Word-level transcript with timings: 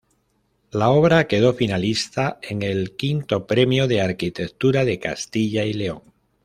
La 0.71 0.89
obra 0.89 1.27
quedó 1.27 1.53
finalista 1.53 2.39
en 2.41 2.63
el 2.63 2.91
V 2.99 3.45
Premio 3.45 3.87
de 3.87 4.01
Arquitectura 4.01 4.83
de 4.83 4.97
Castilla 4.99 5.63
y 5.63 5.73
León. 5.73 6.01